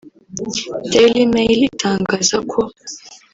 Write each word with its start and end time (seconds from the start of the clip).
Dailymail 0.91 1.59
itangaza 1.69 2.35
ko 2.51 2.61